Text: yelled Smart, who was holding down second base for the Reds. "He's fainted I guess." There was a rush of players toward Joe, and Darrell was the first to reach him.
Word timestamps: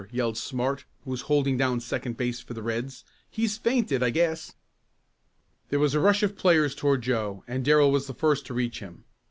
yelled 0.11 0.35
Smart, 0.35 0.85
who 1.03 1.11
was 1.11 1.21
holding 1.29 1.57
down 1.57 1.79
second 1.79 2.17
base 2.17 2.39
for 2.39 2.55
the 2.55 2.63
Reds. 2.63 3.03
"He's 3.29 3.59
fainted 3.59 4.01
I 4.01 4.09
guess." 4.09 4.55
There 5.69 5.77
was 5.77 5.93
a 5.93 5.99
rush 5.99 6.23
of 6.23 6.35
players 6.35 6.73
toward 6.73 7.03
Joe, 7.03 7.43
and 7.47 7.63
Darrell 7.63 7.91
was 7.91 8.07
the 8.07 8.15
first 8.15 8.47
to 8.47 8.55
reach 8.55 8.79
him. 8.79 9.03